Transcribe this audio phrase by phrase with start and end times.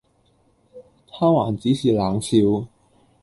[1.05, 2.39] 他還只是冷笑，